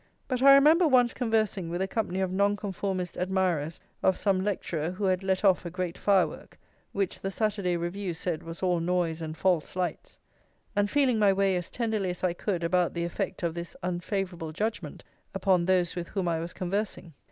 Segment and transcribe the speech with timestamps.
[0.27, 5.03] But I remember once conversing with a company of Nonconformist admirers of some lecturer who
[5.03, 6.57] had let off a great fire work,
[6.91, 10.17] which the Saturday Review said was all noise and false lights,
[10.75, 14.53] and feeling my way as tenderly as I could about the effect of this unfavourable
[14.53, 15.03] judgment
[15.35, 17.13] upon those with whom I was conversing.